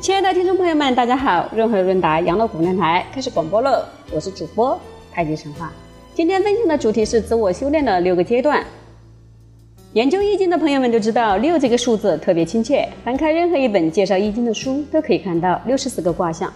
[0.00, 1.50] 亲爱的听众朋友们，大家好！
[1.52, 4.78] 润和润达养老广电台开始广播了，我是主播
[5.10, 5.72] 太极神话。
[6.14, 8.64] 今天分享的主题是自我修炼的六个阶段。
[9.94, 12.88] 研究易经的朋友们都知道，六这个数字特别亲切。
[13.04, 16.52] 翻开任何一本介绍易经的书，都可以看到六十四个卦象，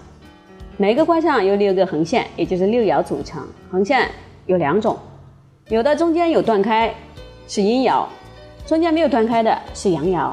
[0.76, 3.44] 每个卦象由六个横线，也就是六爻组成。
[3.72, 4.08] 横线
[4.46, 4.96] 有两种，
[5.68, 6.94] 有的中间有断开，
[7.48, 8.06] 是阴爻；
[8.66, 10.32] 中间没有断开的是阳爻。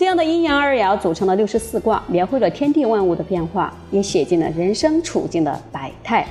[0.00, 6.26] 这样的阴阳二爻组成了六十四卦，描绘了天地万物的变化，也写尽了人生处境的百态。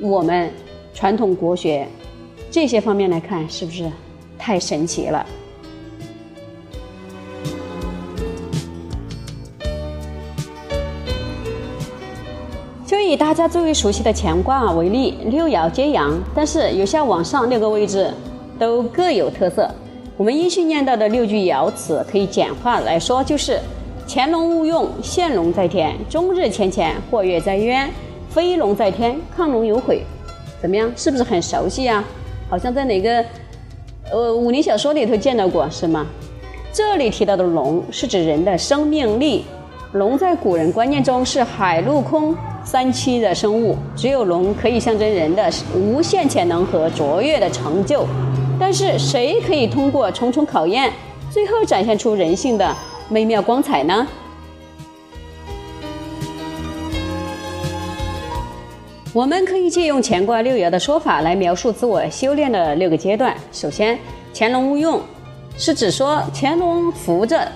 [0.00, 0.50] 我们
[0.92, 1.86] 传统国学
[2.50, 3.88] 这些方面来看，是不是
[4.36, 5.24] 太神奇了？
[12.84, 18.12] 就以大家最为熟悉的乾卦为例，六爻皆阳，但是有下往上六个位置
[18.58, 19.72] 都各有特色。
[20.18, 23.56] 我们依序念到的六句爻辞，可以简化来说，就是
[24.04, 27.88] “潜龙勿用，现龙在天；终日乾乾，或跃在渊；
[28.28, 30.02] 飞龙在天，亢龙有悔。”
[30.60, 30.92] 怎么样？
[30.96, 32.02] 是不是很熟悉啊？
[32.50, 33.24] 好像在哪个
[34.10, 36.04] 呃武林小说里头见到过，是吗？
[36.72, 39.44] 这里提到的龙，是指人的生命力。
[39.92, 48.04] 龙在古人观念中是海陆空三栖的生物，只有龙可以象征人的无限潜能和卓越的成就。
[48.60, 50.92] 但是谁可以通过重重考验，
[51.30, 52.76] 最后展现出人性的
[53.08, 54.06] 美妙光彩呢？
[59.14, 63.34] 我们可以借用乾卦六爻的说法来描述自我修炼的六个阶段。
[63.50, 63.98] 首先，
[64.32, 65.00] 潜龙勿用，
[65.56, 67.50] 是指说潜龙伏着、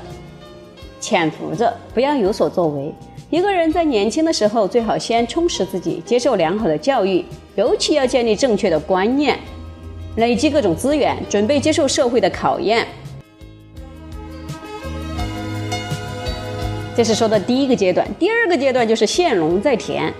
[0.99, 2.93] 潜伏着，不要有所作为。
[3.29, 9.39] 一个人在年轻的时候，最好先充实自己，接受良好的教育，尤其要建立正确的观念。
[10.17, 12.87] 累积各种资源，准备接受社会的考验。
[16.95, 18.07] 这是说的第一个阶段。
[18.19, 20.13] 第二个阶段就是现龙在田，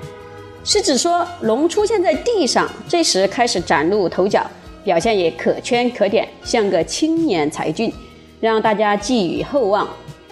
[0.65, 4.51] 是指说龙出现在地上，这时开始崭露头角，
[4.83, 7.93] 表现也可圈可点，像个青年才俊，
[8.41, 9.87] 让大家寄予厚望。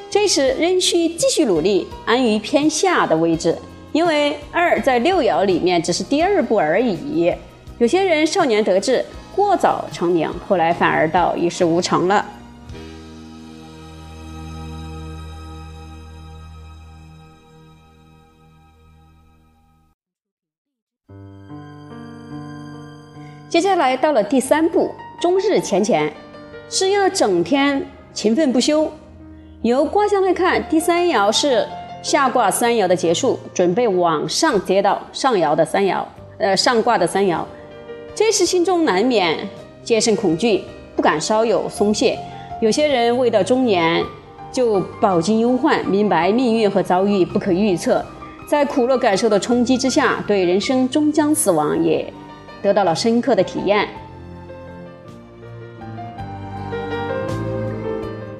[0.08, 3.54] 这时仍需继续努力，安于偏下的位置，
[3.92, 7.30] 因为二在六爻里面只是第二步而已。
[7.78, 9.04] 有些人少年得志。
[9.40, 12.22] 过早成名，后来反而到一事无成了。
[23.48, 24.92] 接下来到了第三步，
[25.22, 26.12] 终日乾乾，
[26.68, 28.92] 是要整天勤奋不休。
[29.62, 31.66] 由卦象来看，第三爻是
[32.02, 36.04] 下卦三爻的结束，准备往上接到上爻的三爻，
[36.38, 37.42] 呃，上卦的三爻。
[38.14, 39.48] 这时心中难免
[39.82, 40.62] 皆生恐惧，
[40.94, 42.18] 不敢稍有松懈。
[42.60, 44.04] 有些人未到中年
[44.52, 48.04] 就饱经忧患，明白命运和遭遇不可预测，
[48.46, 52.12] 在苦乐感受的冲击之下，对人生终将死亡也
[52.60, 53.88] 得到了深刻的体验。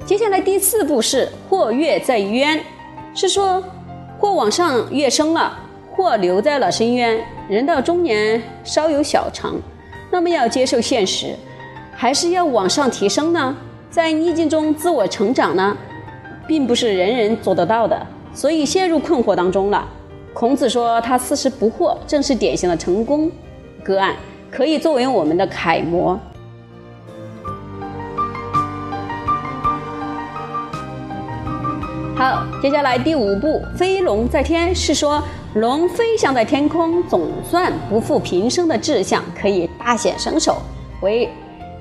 [0.05, 2.61] 接下来第四步是或跃在渊，
[3.15, 3.63] 是说
[4.19, 5.57] 或往上跃升了。
[5.93, 9.61] 或留在了深渊，人到中年稍有小成，
[10.09, 11.35] 那么要接受现实，
[11.93, 13.55] 还是要往上提升呢？
[13.89, 15.77] 在逆境中自我成长呢，
[16.47, 19.85] 并不是人人做得到的，所以陷入困惑当中了。
[20.33, 23.29] 孔子说他四十不惑，正是典型的成功
[23.83, 24.15] 个案，
[24.49, 26.17] 可以作为我们的楷模。
[32.15, 35.21] 好，接下来第五步，飞龙在天，是说。
[35.55, 40.61] 龙飞翔在天空，总算不负平生的志向，可以大显身手，
[41.01, 41.27] 为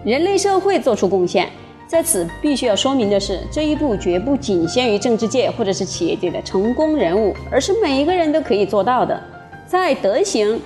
[0.04, 1.48] 人类社会做出贡献。
[1.86, 9.20] 在此，必须要说明的是，这一步绝不仅限于政治界或者是企业界的成功人物，而是每一个人都可以做到的。
[9.66, 10.60] 在德行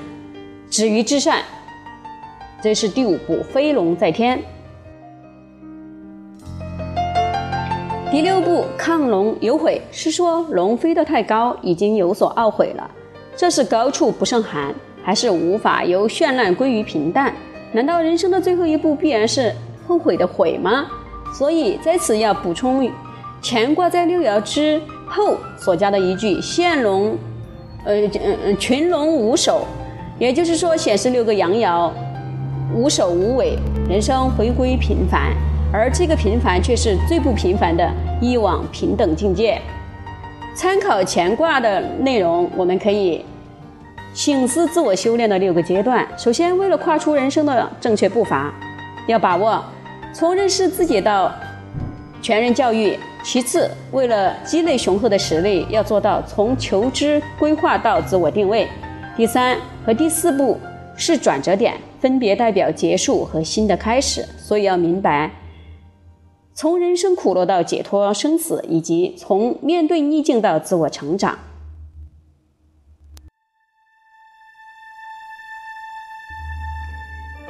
[0.71, 1.43] 止于至善，
[2.63, 4.41] 这是第五步，飞龙在天。
[8.15, 12.89] 第六步，亢龙有悔，是说龙飞得太高，已经有所懊悔了。
[13.35, 14.73] 这是高处不胜寒，
[15.03, 17.35] 还是无法由绚烂归于平淡？
[17.73, 19.53] 难道人生的最后一步必然是
[19.85, 20.87] 后悔的悔吗？
[21.37, 22.89] 所以在此要补充，
[23.43, 27.19] 乾卦在六爻之后所加的一句“现龙，
[27.85, 29.67] 呃，嗯嗯，群龙无首”，
[30.21, 31.91] 也就是说显示六个阳爻
[32.73, 35.33] 无首无尾，人生回归平凡。
[35.75, 39.61] 而这个平凡却是最不平凡的一往平等境界。
[40.55, 43.25] 参考乾卦的内容，我们可以
[44.15, 46.07] 醒思自我修炼的六个阶段。
[46.17, 48.55] 首先，为了跨出人生的正确步伐，
[49.09, 49.61] 要把握
[50.13, 51.33] 从认识自己到
[52.23, 52.97] 全人教育。
[53.25, 58.69] 其次，为了积累雄厚的实力，要做到从求知规划到自我定位。
[59.17, 60.61] 第三和第四步
[60.95, 64.25] 是转折点，分别代表结束和新的开始。
[64.39, 65.31] 所以要明白，
[66.57, 71.37] 从人生苦乐到解脱生死，以及从面对逆境到自我成长。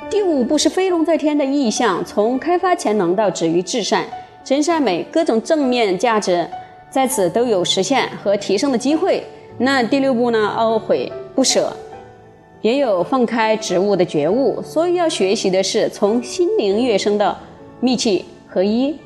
[0.08, 4.06] 第五步是飞龙在天的意象，从开发潜能到止于至善，
[4.42, 6.48] 真善美各种正面价值
[6.88, 9.22] 在此都有实现和提升的机会。
[9.58, 10.54] 那第六步呢？
[10.56, 11.76] 懊悔不舍，
[12.62, 14.62] 也有放开植物的觉悟。
[14.62, 17.38] 所以要学习的是从心灵跃升到
[17.80, 18.24] 密契
[18.54, 19.03] 合一。